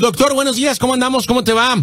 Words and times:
Doctor, 0.00 0.34
buenos 0.34 0.56
días, 0.56 0.78
¿cómo 0.78 0.94
andamos? 0.94 1.26
¿Cómo 1.26 1.44
te 1.44 1.52
va? 1.52 1.76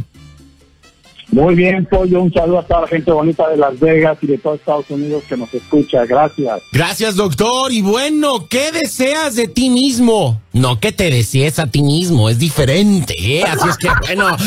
Muy 1.32 1.56
bien, 1.56 1.86
Pollo. 1.86 2.22
Un 2.22 2.32
saludo 2.32 2.60
a 2.60 2.64
toda 2.64 2.82
la 2.82 2.88
gente 2.88 3.12
bonita 3.12 3.50
de 3.50 3.58
Las 3.58 3.80
Vegas 3.80 4.20
y 4.22 4.28
de 4.28 4.38
todo 4.38 4.54
Estados 4.54 4.86
Unidos 4.90 5.24
que 5.28 5.36
nos 5.36 5.52
escucha. 5.52 6.06
Gracias. 6.06 6.62
Gracias, 6.72 7.16
doctor. 7.16 7.72
Y 7.72 7.82
bueno, 7.82 8.48
¿qué 8.48 8.72
deseas 8.72 9.36
de 9.36 9.48
ti 9.48 9.72
mismo? 9.72 10.40
No 10.52 10.80
que 10.80 10.92
te 10.92 11.10
desees 11.10 11.58
a 11.58 11.66
ti 11.66 11.82
mismo, 11.82 12.30
es 12.30 12.38
diferente, 12.38 13.16
¿eh? 13.18 13.44
Así 13.44 13.68
es 13.68 13.78
que, 13.78 13.90
bueno. 14.06 14.38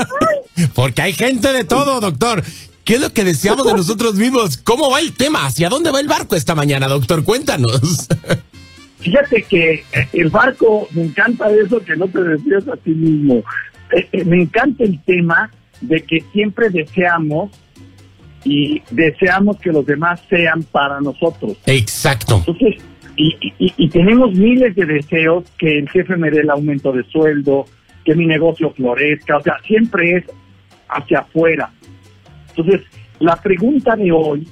Porque 0.74 1.00
hay 1.00 1.14
gente 1.14 1.52
de 1.52 1.64
todo, 1.64 2.00
doctor. 2.00 2.44
¿Qué 2.84 2.94
es 2.96 3.00
lo 3.00 3.12
que 3.12 3.24
deseamos 3.24 3.66
de 3.66 3.74
nosotros 3.74 4.14
mismos? 4.14 4.58
¿Cómo 4.58 4.90
va 4.90 5.00
el 5.00 5.14
tema? 5.14 5.46
¿Hacia 5.46 5.68
dónde 5.68 5.90
va 5.90 6.00
el 6.00 6.08
barco 6.08 6.36
esta 6.36 6.54
mañana, 6.54 6.88
doctor? 6.88 7.24
Cuéntanos. 7.24 8.06
Fíjate 9.08 9.42
que 9.42 9.84
el 10.12 10.28
barco, 10.28 10.86
me 10.92 11.04
encanta 11.04 11.50
eso 11.50 11.82
que 11.82 11.96
no 11.96 12.08
te 12.08 12.22
deseas 12.22 12.68
a 12.68 12.76
ti 12.76 12.90
mismo. 12.90 13.42
Eh, 13.90 14.06
eh, 14.12 14.24
me 14.26 14.42
encanta 14.42 14.84
el 14.84 15.00
tema 15.02 15.50
de 15.80 16.02
que 16.02 16.22
siempre 16.30 16.68
deseamos 16.68 17.50
y 18.44 18.82
deseamos 18.90 19.58
que 19.60 19.72
los 19.72 19.86
demás 19.86 20.20
sean 20.28 20.62
para 20.62 21.00
nosotros. 21.00 21.56
Exacto. 21.64 22.36
Entonces, 22.36 22.82
y, 23.16 23.34
y, 23.58 23.88
tenemos 23.88 24.32
miles 24.34 24.76
de 24.76 24.84
deseos 24.84 25.44
que 25.56 25.78
el 25.78 25.88
jefe 25.88 26.16
me 26.16 26.30
dé 26.30 26.40
el 26.40 26.50
aumento 26.50 26.92
de 26.92 27.02
sueldo, 27.04 27.64
que 28.04 28.14
mi 28.14 28.26
negocio 28.26 28.70
florezca, 28.74 29.38
o 29.38 29.42
sea, 29.42 29.56
siempre 29.66 30.18
es 30.18 30.24
hacia 30.90 31.20
afuera. 31.20 31.72
Entonces, 32.50 32.82
la 33.20 33.36
pregunta 33.36 33.96
de 33.96 34.12
hoy, 34.12 34.46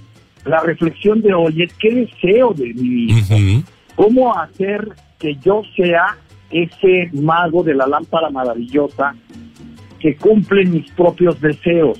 la 0.46 0.62
reflexión 0.62 1.20
de 1.20 1.34
hoy 1.34 1.62
es, 1.62 1.74
¿qué 1.74 1.90
deseo 1.90 2.54
de 2.54 2.72
mí 2.72 3.06
mismo? 3.06 3.62
¿Cómo 3.96 4.34
hacer 4.38 4.90
que 5.18 5.34
yo 5.36 5.62
sea 5.74 6.16
ese 6.50 7.10
mago 7.12 7.62
de 7.62 7.74
la 7.74 7.86
lámpara 7.86 8.30
maravillosa 8.30 9.14
que 10.00 10.16
cumplen 10.16 10.72
mis 10.72 10.90
propios 10.92 11.40
deseos, 11.40 11.98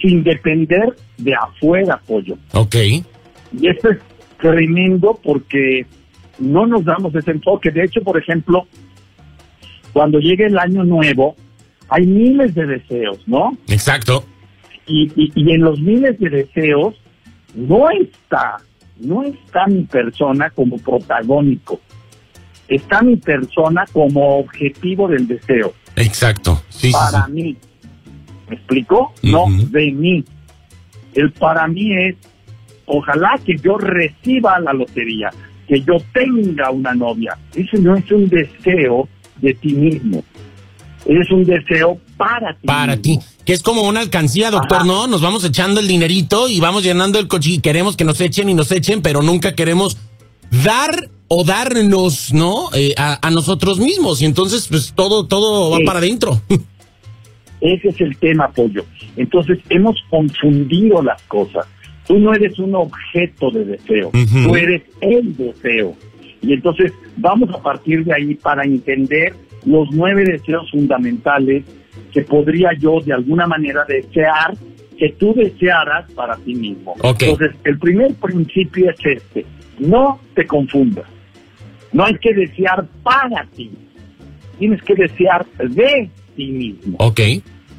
sin 0.00 0.22
depender 0.22 0.94
de 1.18 1.34
afuera, 1.34 2.00
pollo. 2.06 2.36
Ok. 2.54 2.76
Y 2.76 3.68
esto 3.68 3.90
es 3.90 3.98
tremendo 4.38 5.18
porque 5.22 5.86
no 6.38 6.66
nos 6.66 6.84
damos 6.84 7.14
ese 7.14 7.32
enfoque. 7.32 7.70
De 7.70 7.84
hecho, 7.84 8.00
por 8.02 8.18
ejemplo, 8.18 8.66
cuando 9.92 10.18
llegue 10.18 10.46
el 10.46 10.58
año 10.58 10.84
nuevo, 10.84 11.36
hay 11.88 12.06
miles 12.06 12.54
de 12.54 12.66
deseos, 12.66 13.26
¿no? 13.26 13.56
Exacto. 13.68 14.24
Y, 14.86 15.10
y, 15.16 15.52
en 15.52 15.60
los 15.60 15.80
miles 15.80 16.18
de 16.18 16.30
deseos 16.30 16.94
no 17.54 17.90
está, 17.90 18.56
no 19.00 19.22
está 19.22 19.66
mi 19.66 19.84
persona 19.84 20.50
como 20.50 20.76
protagónico, 20.78 21.80
está 22.68 23.02
mi 23.02 23.16
persona 23.16 23.84
como 23.92 24.38
objetivo 24.38 25.08
del 25.08 25.26
deseo. 25.26 25.74
Exacto. 25.96 26.62
Sí, 26.68 26.92
para 26.92 27.26
mí. 27.28 27.56
¿Me 28.48 28.56
explico? 28.56 29.12
No 29.22 29.46
de 29.48 29.92
mí. 29.92 30.24
El 31.14 31.32
para 31.32 31.66
mí 31.66 31.92
es, 31.92 32.16
ojalá 32.86 33.38
que 33.44 33.56
yo 33.56 33.76
reciba 33.78 34.58
la 34.60 34.72
lotería, 34.72 35.30
que 35.66 35.80
yo 35.80 35.96
tenga 36.12 36.70
una 36.70 36.94
novia. 36.94 37.36
Ese 37.54 37.78
no 37.78 37.96
es 37.96 38.10
un 38.10 38.28
deseo 38.28 39.08
de 39.40 39.54
ti 39.54 39.74
mismo. 39.74 40.22
Es 41.06 41.30
un 41.30 41.44
deseo 41.44 41.98
para 42.16 42.52
ti. 42.54 42.66
Para 42.66 42.96
ti. 42.96 43.18
Que 43.50 43.54
es 43.54 43.64
como 43.64 43.82
una 43.82 43.98
alcancía, 43.98 44.52
doctor, 44.52 44.86
¿no? 44.86 45.08
Nos 45.08 45.22
vamos 45.22 45.44
echando 45.44 45.80
el 45.80 45.88
dinerito 45.88 46.48
y 46.48 46.60
vamos 46.60 46.84
llenando 46.84 47.18
el 47.18 47.26
coche 47.26 47.50
y 47.50 47.58
queremos 47.58 47.96
que 47.96 48.04
nos 48.04 48.20
echen 48.20 48.48
y 48.48 48.54
nos 48.54 48.70
echen, 48.70 49.02
pero 49.02 49.22
nunca 49.22 49.56
queremos 49.56 49.98
dar 50.62 51.08
o 51.26 51.42
darnos, 51.42 52.32
¿no? 52.32 52.68
Eh, 52.74 52.94
a, 52.96 53.28
nosotros 53.32 53.80
mismos. 53.80 54.22
Y 54.22 54.26
entonces, 54.26 54.68
pues 54.68 54.92
todo, 54.94 55.26
todo 55.26 55.68
va 55.68 55.78
para 55.84 55.98
adentro. 55.98 56.40
Ese 57.60 57.88
es 57.88 58.00
el 58.00 58.16
tema, 58.18 58.52
Pollo. 58.52 58.84
Entonces, 59.16 59.58
hemos 59.68 59.96
confundido 60.08 61.02
las 61.02 61.20
cosas. 61.22 61.66
Tú 62.06 62.20
no 62.20 62.32
eres 62.32 62.56
un 62.60 62.76
objeto 62.76 63.50
de 63.50 63.64
deseo, 63.64 64.12
tú 64.12 64.54
eres 64.54 64.82
el 65.00 65.36
deseo. 65.36 65.96
Y 66.40 66.52
entonces, 66.52 66.92
vamos 67.16 67.50
a 67.52 67.60
partir 67.60 68.04
de 68.04 68.14
ahí 68.14 68.36
para 68.36 68.62
entender 68.62 69.34
los 69.64 69.88
nueve 69.90 70.22
deseos 70.24 70.70
fundamentales 70.70 71.64
que 72.12 72.22
podría 72.22 72.70
yo 72.78 73.00
de 73.00 73.12
alguna 73.12 73.46
manera 73.46 73.84
desear 73.86 74.54
que 74.98 75.10
tú 75.18 75.32
desearas 75.34 76.10
para 76.12 76.36
ti 76.36 76.54
mismo. 76.54 76.94
Entonces, 77.02 77.52
el 77.64 77.78
primer 77.78 78.14
principio 78.14 78.90
es 78.90 78.98
este, 79.04 79.46
no 79.78 80.20
te 80.34 80.46
confundas. 80.46 81.06
No 81.92 82.04
hay 82.04 82.14
que 82.16 82.34
desear 82.34 82.86
para 83.02 83.44
ti, 83.56 83.70
tienes 84.58 84.82
que 84.82 84.94
desear 84.94 85.46
de 85.58 86.10
ti 86.36 86.46
mismo. 86.50 86.96
Ok. 87.00 87.20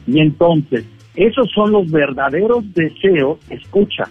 Y 0.07 0.19
entonces, 0.19 0.85
esos 1.15 1.49
son 1.51 1.71
los 1.71 1.89
verdaderos 1.91 2.63
deseos, 2.73 3.39
escucha, 3.49 4.09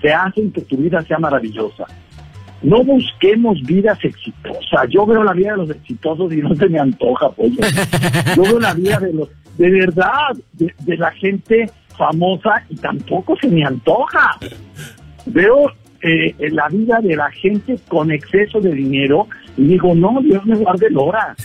que 0.00 0.10
hacen 0.10 0.50
que 0.50 0.62
tu 0.62 0.78
vida 0.78 1.02
sea 1.02 1.18
maravillosa. 1.18 1.86
No 2.62 2.84
busquemos 2.84 3.60
vidas 3.62 3.98
exitosas. 4.02 4.88
Yo 4.90 5.06
veo 5.06 5.22
la 5.24 5.32
vida 5.32 5.52
de 5.52 5.56
los 5.58 5.70
exitosos 5.70 6.32
y 6.32 6.36
no 6.36 6.54
se 6.54 6.68
me 6.68 6.78
antoja, 6.78 7.30
pues. 7.30 7.52
Yo 8.36 8.42
veo 8.42 8.60
la 8.60 8.74
vida 8.74 8.98
de 9.00 9.12
los, 9.12 9.28
de 9.56 9.70
verdad, 9.70 10.36
de, 10.52 10.74
de 10.80 10.96
la 10.96 11.10
gente 11.12 11.70
famosa 11.96 12.64
y 12.68 12.76
tampoco 12.76 13.36
se 13.40 13.48
me 13.48 13.64
antoja. 13.64 14.38
Veo 15.26 15.72
eh, 16.02 16.34
la 16.50 16.66
vida 16.68 16.98
de 17.02 17.14
la 17.14 17.30
gente 17.30 17.78
con 17.88 18.10
exceso 18.10 18.58
de 18.58 18.72
dinero 18.72 19.28
y 19.56 19.64
digo, 19.64 19.94
no, 19.94 20.18
Dios 20.22 20.44
me 20.46 20.56
guarde 20.56 20.86
el 20.86 20.96
hora. 20.96 21.36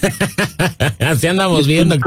Así 1.00 1.28
andamos 1.28 1.68
viendo. 1.68 1.96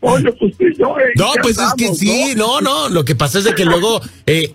Pues, 0.00 0.24
no, 0.24 1.32
pues 1.42 1.58
es 1.58 1.74
que 1.76 1.94
sí, 1.94 2.32
¿no? 2.36 2.60
no, 2.60 2.88
Lo 2.88 3.04
que 3.04 3.14
pasa 3.14 3.38
es 3.38 3.44
de 3.44 3.54
que 3.54 3.64
luego 3.64 4.00
eh, 4.26 4.54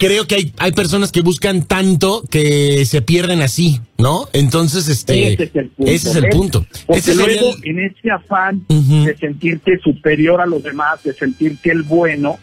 creo 0.00 0.26
que 0.26 0.34
hay, 0.34 0.52
hay 0.56 0.72
personas 0.72 1.12
que 1.12 1.20
buscan 1.20 1.62
tanto 1.62 2.24
que 2.30 2.84
se 2.86 3.02
pierden 3.02 3.42
así, 3.42 3.80
¿no? 3.98 4.28
Entonces, 4.32 4.88
este, 4.88 5.34
ese 5.34 6.10
es 6.10 6.16
el 6.16 6.28
punto. 6.30 6.66
Ese 6.88 7.14
luego, 7.14 7.54
en 7.62 7.80
ese 7.80 8.10
afán 8.10 8.64
de 8.66 9.14
sentirte 9.20 9.78
superior 9.78 10.40
a 10.40 10.46
los 10.46 10.62
demás, 10.62 11.02
de 11.04 11.12
sentirte 11.12 11.70
el 11.70 11.82
bueno, 11.82 12.38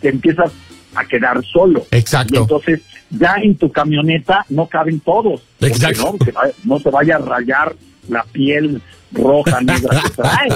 te 0.00 0.08
empiezas 0.08 0.50
a 0.96 1.04
quedar 1.06 1.42
solo. 1.44 1.86
Exacto. 1.92 2.34
Y 2.34 2.38
entonces 2.38 2.80
ya 3.10 3.36
en 3.40 3.54
tu 3.56 3.70
camioneta 3.70 4.44
no 4.48 4.66
caben 4.66 4.98
todos. 5.00 5.40
Exacto. 5.60 6.18
No, 6.64 6.80
se 6.80 6.90
vaya 6.90 7.16
a 7.16 7.18
rayar 7.20 7.76
la 8.08 8.24
piel 8.24 8.82
roja, 9.12 9.60
negra 9.60 10.00
que 10.02 10.10
trae. 10.10 10.48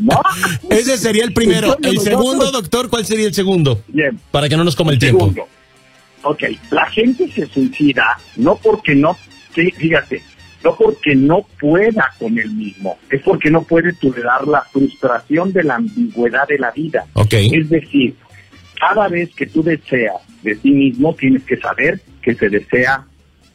no. 0.00 0.20
Ese 0.70 0.96
sería 0.98 1.24
el 1.24 1.32
primero. 1.32 1.76
el 1.82 1.98
segundo, 2.00 2.50
doctor, 2.50 2.88
¿cuál 2.88 3.04
sería 3.04 3.26
el 3.26 3.34
segundo? 3.34 3.82
Bien. 3.88 4.18
Para 4.30 4.48
que 4.48 4.56
no 4.56 4.64
nos 4.64 4.76
coma 4.76 4.92
el, 4.92 4.98
tiempo. 4.98 5.28
Segundo. 5.28 5.48
Ok, 6.22 6.42
la 6.70 6.86
gente 6.86 7.30
se 7.30 7.46
suicida 7.46 8.18
no 8.36 8.56
porque 8.56 8.94
no, 8.94 9.16
fíjate, 9.52 10.22
no 10.64 10.74
porque 10.74 11.14
no 11.14 11.46
pueda 11.60 12.12
con 12.18 12.36
el 12.38 12.50
mismo, 12.50 12.98
es 13.10 13.22
porque 13.22 13.50
no 13.50 13.62
puede 13.62 13.92
tolerar 13.92 14.46
la 14.48 14.62
frustración 14.62 15.52
de 15.52 15.62
la 15.62 15.76
ambigüedad 15.76 16.48
de 16.48 16.58
la 16.58 16.72
vida. 16.72 17.06
Ok. 17.12 17.34
Es 17.34 17.68
decir, 17.68 18.16
cada 18.78 19.06
vez 19.08 19.32
que 19.34 19.46
tú 19.46 19.62
deseas 19.62 20.16
de 20.42 20.56
ti 20.56 20.72
mismo, 20.72 21.14
tienes 21.14 21.44
que 21.44 21.56
saber 21.56 22.00
que 22.20 22.34
se 22.34 22.48
desea 22.48 23.04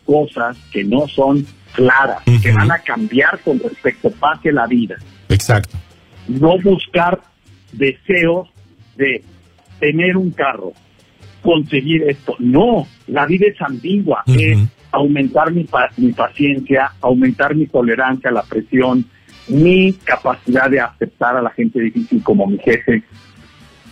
cosas 0.06 0.58
que 0.72 0.84
no 0.84 1.08
son 1.08 1.46
claras, 1.74 2.24
que 2.42 2.52
van 2.52 2.72
a 2.72 2.80
cambiar 2.80 3.40
con 3.40 3.60
respecto 3.60 4.14
a 4.22 4.40
la 4.52 4.68
vida. 4.68 4.96
Exacto. 5.30 5.78
No 6.28 6.58
buscar 6.60 7.20
deseos 7.72 8.50
de 8.96 9.24
tener 9.80 10.18
un 10.18 10.32
carro, 10.32 10.74
conseguir 11.42 12.04
esto. 12.04 12.36
No, 12.40 12.88
la 13.08 13.26
vida 13.26 13.48
es 13.48 13.62
ambigua, 13.62 14.24
es 14.28 14.58
aumentar 14.92 15.52
mi, 15.52 15.68
mi 15.98 16.12
paciencia, 16.12 16.92
aumentar 17.02 17.56
mi 17.56 17.66
tolerancia 17.68 18.30
a 18.30 18.34
la 18.34 18.44
presión, 18.44 19.06
mi 19.48 19.94
capacidad 19.94 20.70
de 20.70 20.80
aceptar 20.80 21.36
a 21.36 21.42
la 21.42 21.50
gente 21.52 21.80
difícil 21.80 22.22
como 22.24 22.48
mi 22.48 22.58
jefe. 22.60 23.04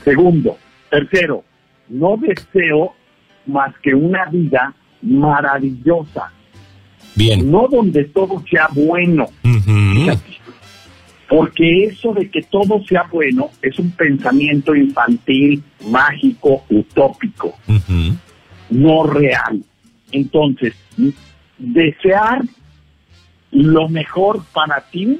Segundo, 0.03 0.57
Tercero, 0.89 1.43
no 1.89 2.17
deseo 2.17 2.93
más 3.45 3.73
que 3.81 3.93
una 3.93 4.25
vida 4.25 4.73
maravillosa. 5.01 6.31
Bien. 7.15 7.49
No 7.49 7.67
donde 7.69 8.05
todo 8.05 8.43
sea 8.49 8.67
bueno. 8.71 9.27
Porque 11.27 11.85
eso 11.85 12.13
de 12.13 12.29
que 12.29 12.41
todo 12.41 12.83
sea 12.85 13.03
bueno 13.11 13.51
es 13.61 13.77
un 13.77 13.91
pensamiento 13.91 14.75
infantil, 14.75 15.63
mágico, 15.87 16.63
utópico, 16.69 17.55
no 18.71 19.03
real. 19.03 19.61
Entonces, 20.11 20.73
desear 21.59 22.41
lo 23.51 23.89
mejor 23.89 24.43
para 24.53 24.81
ti, 24.89 25.19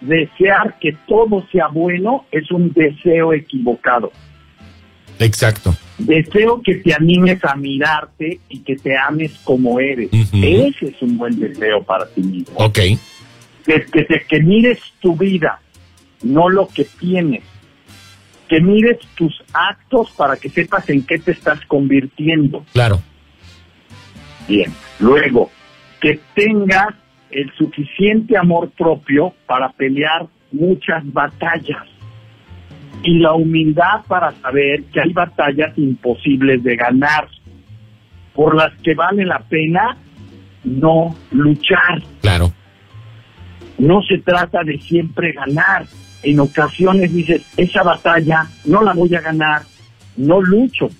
desear 0.00 0.78
que 0.78 0.92
todo 1.06 1.46
sea 1.50 1.68
bueno, 1.68 2.26
es 2.30 2.50
un 2.50 2.72
deseo 2.72 3.32
equivocado. 3.32 4.12
Exacto. 5.18 5.74
Deseo 6.06 6.62
que 6.62 6.76
te 6.76 6.94
animes 6.94 7.44
a 7.44 7.56
mirarte 7.56 8.40
y 8.48 8.60
que 8.60 8.76
te 8.76 8.96
ames 8.96 9.32
como 9.44 9.80
eres. 9.80 10.10
Ese 10.12 10.86
es 10.86 11.02
un 11.02 11.18
buen 11.18 11.38
deseo 11.38 11.82
para 11.82 12.06
ti 12.06 12.22
mismo. 12.22 12.54
Ok. 12.56 12.78
Que, 13.64 13.84
que, 13.92 14.06
que 14.28 14.40
mires 14.40 14.78
tu 15.00 15.16
vida, 15.16 15.60
no 16.22 16.48
lo 16.48 16.68
que 16.68 16.84
tienes. 16.98 17.42
Que 18.48 18.60
mires 18.60 18.98
tus 19.14 19.42
actos 19.52 20.10
para 20.16 20.36
que 20.36 20.48
sepas 20.48 20.88
en 20.90 21.04
qué 21.04 21.18
te 21.18 21.32
estás 21.32 21.64
convirtiendo. 21.66 22.64
Claro. 22.72 23.00
Bien. 24.48 24.72
Luego, 24.98 25.50
que 26.00 26.18
tengas 26.34 26.94
el 27.30 27.52
suficiente 27.56 28.36
amor 28.36 28.70
propio 28.70 29.34
para 29.46 29.70
pelear 29.70 30.26
muchas 30.50 31.02
batallas 31.12 31.86
y 33.02 33.18
la 33.18 33.32
humildad 33.32 34.02
para 34.06 34.32
saber 34.40 34.84
que 34.92 35.00
hay 35.00 35.12
batallas 35.12 35.76
imposibles 35.78 36.62
de 36.62 36.76
ganar, 36.76 37.28
por 38.34 38.54
las 38.54 38.72
que 38.82 38.94
vale 38.94 39.24
la 39.24 39.38
pena 39.40 39.96
no 40.64 41.16
luchar. 41.30 42.02
Claro. 42.20 42.52
No 43.78 44.02
se 44.02 44.18
trata 44.18 44.62
de 44.62 44.78
siempre 44.78 45.32
ganar. 45.32 45.86
En 46.22 46.38
ocasiones 46.38 47.12
dices, 47.14 47.42
esa 47.56 47.82
batalla 47.82 48.46
no 48.66 48.82
la 48.82 48.92
voy 48.92 49.14
a 49.14 49.20
ganar, 49.20 49.62
no 50.16 50.42
lucho. 50.42 50.90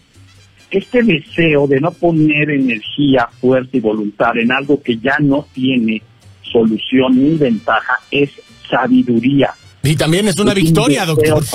Este 0.71 1.03
deseo 1.03 1.67
de 1.67 1.81
no 1.81 1.91
poner 1.91 2.51
energía, 2.51 3.29
fuerza 3.41 3.77
y 3.77 3.81
voluntad 3.81 4.37
en 4.39 4.53
algo 4.53 4.83
que 4.83 4.97
ya 4.97 5.17
no 5.19 5.47
tiene 5.53 6.03
solución 6.43 7.17
ni 7.17 7.37
ventaja 7.37 7.99
es 8.11 8.31
sabiduría. 8.71 9.51
Y 9.83 9.97
también 9.97 10.29
es 10.29 10.39
una 10.39 10.55
victoria, 10.55 11.07
doctor. 11.07 11.45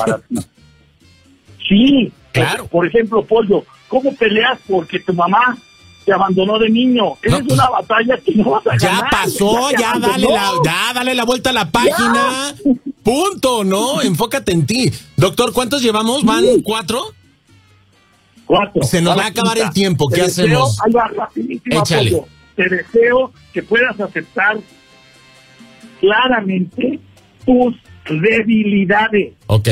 Sí, 1.68 2.12
claro. 2.32 2.68
Por 2.68 2.86
ejemplo, 2.86 3.26
Pollo, 3.26 3.66
¿cómo 3.88 4.14
peleas 4.16 4.60
porque 4.68 5.00
tu 5.00 5.14
mamá 5.14 5.58
te 6.06 6.14
abandonó 6.14 6.60
de 6.60 6.70
niño? 6.70 7.14
Esa 7.24 7.38
es 7.38 7.42
pues, 7.42 7.54
una 7.54 7.70
batalla 7.70 8.18
que 8.24 8.36
no 8.36 8.52
vas 8.52 8.68
a 8.68 8.78
ya 8.78 9.08
Pasó, 9.10 9.72
ya, 9.72 9.98
dale 9.98 10.28
la, 10.28 10.52
ya 10.64 10.94
dale 10.94 11.16
la 11.16 11.26
vuelta 11.26 11.50
a 11.50 11.54
la 11.54 11.72
página. 11.72 12.54
Punto, 13.02 13.64
¿no? 13.64 14.02
Enfócate 14.04 14.52
en 14.52 14.68
ti. 14.68 14.92
Doctor, 15.18 15.54
¿cuántos 15.54 15.82
llevamos? 15.82 16.24
¿Van 16.24 16.44
cuatro? 16.64 17.02
Cuatro. 18.46 18.84
Se 18.84 19.02
nos 19.02 19.18
va 19.18 19.24
a 19.24 19.28
acabar 19.28 19.58
el 19.58 19.72
tiempo. 19.72 20.08
¿Qué 20.08 20.22
hacemos? 20.22 20.78
Échale. 21.66 22.24
Te 22.56 22.70
deseo 22.70 23.34
que 23.54 23.64
puedas 23.64 24.00
aceptar 24.00 24.58
claramente 26.00 27.00
tus 27.46 27.76
debilidades. 28.06 29.34
Ok. 29.48 29.70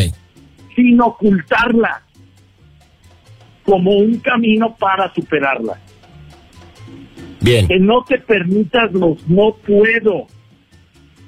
Sin 0.75 1.01
ocultarlas. 1.01 2.01
Como 3.63 3.91
un 3.91 4.19
camino 4.19 4.75
para 4.77 5.13
superarlas. 5.13 5.79
Bien. 7.39 7.67
Que 7.67 7.79
no 7.79 8.03
te 8.03 8.19
permitas 8.19 8.91
los 8.91 9.27
no 9.27 9.55
puedo. 9.55 10.27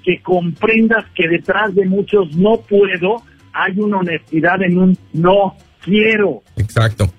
Que 0.04 0.22
comprendas 0.22 1.06
que 1.16 1.28
detrás 1.28 1.74
de 1.74 1.86
muchos 1.86 2.36
no 2.36 2.57
puedo 2.57 3.24
hay 3.56 3.80
una 3.80 4.00
honestidad 4.00 4.62
en 4.62 4.78
un 4.78 4.98
no 5.13 5.56
quiero. 5.81 6.44
Exacto. 6.58 7.10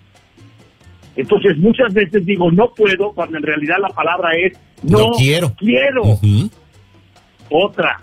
Entonces 1.17 1.57
muchas 1.57 1.95
veces 1.95 2.27
digo 2.27 2.51
no 2.53 2.73
puedo 2.75 3.13
cuando 3.13 3.39
en 3.39 3.43
realidad 3.43 3.77
la 3.81 3.89
palabra 3.89 4.37
es 4.37 4.53
no, 4.83 5.13
quiero. 5.13 5.55
quiero. 5.57 6.03
Otra, 7.51 7.99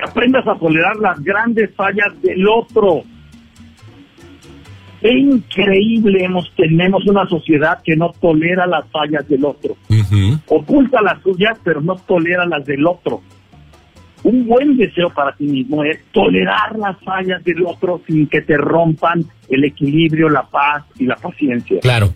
que 0.00 0.10
aprendas 0.10 0.46
a 0.46 0.58
tolerar 0.58 0.96
las 0.96 1.22
grandes 1.22 1.74
fallas 1.74 2.20
del 2.22 2.46
otro. 2.48 3.02
Es 5.00 5.16
increíble, 5.16 6.24
hemos, 6.24 6.52
tenemos 6.56 7.06
una 7.06 7.26
sociedad 7.26 7.80
que 7.82 7.96
no 7.96 8.12
tolera 8.20 8.66
las 8.66 8.86
fallas 8.90 9.26
del 9.28 9.44
otro. 9.44 9.76
Oculta 10.48 11.00
las 11.00 11.22
suyas, 11.22 11.58
pero 11.64 11.80
no 11.80 11.96
tolera 11.96 12.44
las 12.44 12.64
del 12.66 12.86
otro. 12.86 13.22
Un 14.22 14.46
buen 14.46 14.76
deseo 14.76 15.08
para 15.08 15.34
ti 15.34 15.44
mismo 15.44 15.82
es 15.82 16.04
tolerar 16.12 16.78
las 16.78 16.98
fallas 17.02 17.42
del 17.42 17.64
otro 17.64 18.02
sin 18.06 18.26
que 18.26 18.42
te 18.42 18.58
rompan 18.58 19.24
el 19.48 19.64
equilibrio, 19.64 20.28
la 20.28 20.42
paz 20.42 20.84
y 20.98 21.06
la 21.06 21.16
paciencia. 21.16 21.80
Claro. 21.80 22.12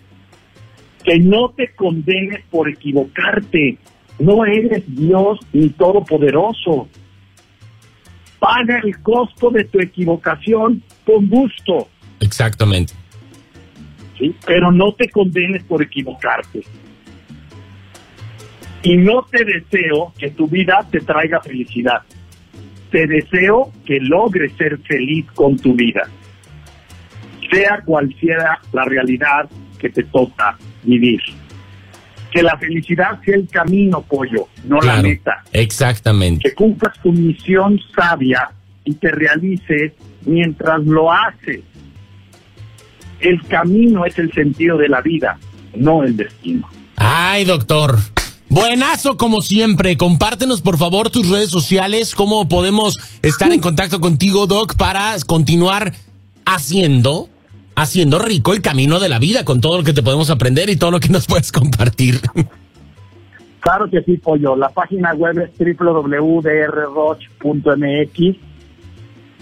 Que 1.03 1.19
no 1.19 1.49
te 1.49 1.73
condenes 1.75 2.43
por 2.51 2.69
equivocarte. 2.69 3.79
No 4.19 4.45
eres 4.45 4.83
Dios 4.87 5.39
ni 5.51 5.69
todopoderoso. 5.69 6.87
Paga 8.45 8.79
el 8.83 9.01
costo 9.01 9.49
de 9.49 9.63
tu 9.63 9.79
equivocación 9.79 10.83
con 11.03 11.27
gusto. 11.27 11.87
Exactamente. 12.19 12.93
¿Sí? 14.19 14.35
Pero 14.45 14.71
no 14.71 14.93
te 14.93 15.09
condenes 15.09 15.63
por 15.63 15.81
equivocarte. 15.81 16.61
Y 18.83 18.97
no 18.97 19.23
te 19.23 19.43
deseo 19.43 20.13
que 20.15 20.29
tu 20.29 20.47
vida 20.47 20.87
te 20.91 20.99
traiga 20.99 21.41
felicidad. 21.41 22.03
Te 22.91 23.07
deseo 23.07 23.71
que 23.83 23.99
logres 23.99 24.53
ser 24.57 24.77
feliz 24.77 25.25
con 25.33 25.57
tu 25.57 25.73
vida. 25.73 26.03
Sea 27.51 27.81
cual 27.83 28.15
sea 28.21 28.59
la 28.73 28.85
realidad 28.85 29.49
que 29.79 29.89
te 29.89 30.03
toca 30.03 30.55
vivir 30.83 31.19
que 32.35 32.43
la 32.43 32.57
felicidad 32.57 33.21
sea 33.23 33.35
el 33.35 33.47
camino, 33.47 34.01
pollo, 34.01 34.49
no 34.65 34.81
la 34.81 35.01
meta. 35.01 35.41
Exactamente. 35.53 36.49
Que 36.49 36.53
cumplas 36.53 36.99
tu 37.01 37.13
misión 37.13 37.79
sabia 37.95 38.51
y 38.83 38.93
te 38.95 39.09
realices 39.09 39.93
mientras 40.25 40.83
lo 40.83 41.13
haces. 41.13 41.61
El 43.21 43.41
camino 43.47 44.05
es 44.05 44.19
el 44.19 44.33
sentido 44.33 44.77
de 44.77 44.89
la 44.89 44.99
vida, 44.99 45.39
no 45.77 46.03
el 46.03 46.17
destino. 46.17 46.67
Ay, 46.97 47.45
doctor. 47.45 47.97
Buenazo 48.49 49.15
como 49.15 49.39
siempre. 49.39 49.95
Compártenos 49.95 50.59
por 50.59 50.77
favor 50.77 51.09
tus 51.09 51.29
redes 51.29 51.49
sociales, 51.49 52.15
cómo 52.15 52.49
podemos 52.49 52.97
estar 53.21 53.53
en 53.53 53.61
contacto 53.61 54.01
contigo, 54.01 54.45
Doc, 54.45 54.75
para 54.75 55.15
continuar 55.25 55.93
haciendo 56.45 57.29
haciendo 57.75 58.19
rico 58.19 58.53
el 58.53 58.61
camino 58.61 58.99
de 58.99 59.09
la 59.09 59.19
vida 59.19 59.43
con 59.45 59.61
todo 59.61 59.77
lo 59.77 59.83
que 59.83 59.93
te 59.93 60.01
podemos 60.01 60.29
aprender 60.29 60.69
y 60.69 60.77
todo 60.77 60.91
lo 60.91 60.99
que 60.99 61.09
nos 61.09 61.27
puedes 61.27 61.51
compartir. 61.51 62.21
Claro 63.59 63.89
que 63.89 64.01
sí, 64.03 64.17
Pollo. 64.17 64.55
La 64.55 64.69
página 64.69 65.13
web 65.13 65.39
es 65.39 65.49
www.drroch.mx 65.77 66.45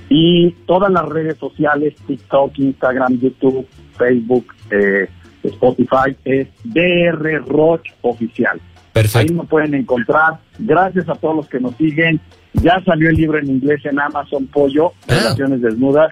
y 0.10 0.52
todas 0.66 0.92
las 0.92 1.06
redes 1.10 1.38
sociales, 1.38 1.94
TikTok, 2.08 2.58
Instagram, 2.58 3.20
YouTube, 3.20 3.68
Facebook, 3.98 4.54
eh, 4.72 5.10
Spotify, 5.44 6.16
es 6.24 6.48
DR 6.64 7.44
Roch 7.46 7.82
Oficial. 8.02 8.62
Perfecto. 8.94 9.20
Ahí 9.20 9.38
nos 9.38 9.48
pueden 9.48 9.74
encontrar. 9.74 10.40
Gracias 10.58 11.10
a 11.10 11.16
todos 11.16 11.36
los 11.36 11.50
que 11.50 11.60
nos 11.60 11.76
siguen. 11.76 12.22
Ya 12.54 12.82
salió 12.86 13.10
el 13.10 13.16
libro 13.16 13.40
en 13.40 13.50
inglés 13.50 13.82
en 13.86 14.00
Amazon 14.00 14.48
Pollo, 14.48 14.94
ah. 15.10 15.16
Relaciones 15.16 15.62
Desnudas 15.62 16.12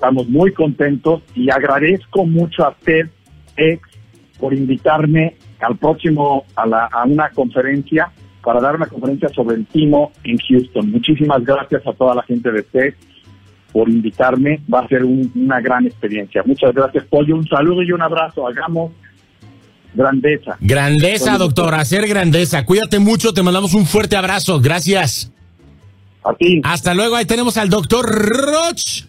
Estamos 0.00 0.30
muy 0.30 0.50
contentos 0.54 1.20
y 1.34 1.50
agradezco 1.50 2.24
mucho 2.24 2.64
a 2.64 2.74
TED 2.74 3.10
Ex 3.54 3.82
por 4.38 4.54
invitarme 4.54 5.36
al 5.60 5.76
próximo 5.76 6.46
a, 6.56 6.66
la, 6.66 6.86
a 6.86 7.04
una 7.04 7.28
conferencia 7.28 8.10
para 8.42 8.62
dar 8.62 8.76
una 8.76 8.86
conferencia 8.86 9.28
sobre 9.28 9.56
el 9.56 9.66
timo 9.66 10.10
en 10.24 10.38
Houston. 10.38 10.90
Muchísimas 10.90 11.44
gracias 11.44 11.86
a 11.86 11.92
toda 11.92 12.14
la 12.14 12.22
gente 12.22 12.50
de 12.50 12.62
TED 12.62 12.94
por 13.74 13.90
invitarme. 13.90 14.62
Va 14.72 14.80
a 14.80 14.88
ser 14.88 15.04
una 15.04 15.60
gran 15.60 15.84
experiencia. 15.84 16.42
Muchas 16.46 16.74
gracias, 16.74 17.04
Pollo. 17.04 17.36
Un 17.36 17.46
saludo 17.46 17.82
y 17.82 17.92
un 17.92 18.00
abrazo. 18.00 18.48
Hagamos 18.48 18.92
grandeza. 19.92 20.56
Grandeza, 20.62 21.36
doctor. 21.36 21.74
Hacer 21.74 22.08
grandeza. 22.08 22.64
Cuídate 22.64 23.00
mucho. 23.00 23.34
Te 23.34 23.42
mandamos 23.42 23.74
un 23.74 23.84
fuerte 23.84 24.16
abrazo. 24.16 24.62
Gracias. 24.62 25.30
A 26.24 26.32
ti. 26.32 26.62
Hasta 26.64 26.94
luego. 26.94 27.16
Ahí 27.16 27.26
tenemos 27.26 27.58
al 27.58 27.68
doctor 27.68 28.06
Roch. 28.06 29.04